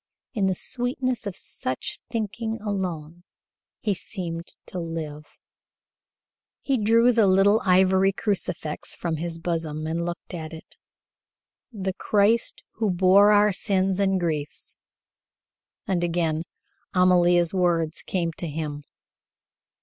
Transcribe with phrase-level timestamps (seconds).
[0.33, 3.23] In the sweetness of such thinking alone
[3.81, 5.37] he seemed to live.
[6.63, 10.75] He drew the little ivory crucifix from his bosom and looked at it.
[11.71, 14.75] "The Christ who bore our sins and griefs"
[15.85, 16.45] and again
[16.95, 18.83] Amalia's words came to him.